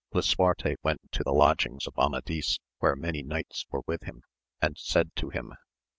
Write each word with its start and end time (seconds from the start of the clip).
Lisuarte 0.13 0.77
went 0.81 1.11
to 1.11 1.23
the 1.23 1.31
lodgings 1.31 1.85
of 1.85 1.93
Amadis 1.99 2.57
where 2.79 2.95
many 2.95 3.21
knights 3.21 3.67
were 3.69 3.83
with 3.85 4.01
him, 4.01 4.23
and 4.59 4.75
said 4.75 5.15
to 5.17 5.29
him. 5.29 5.53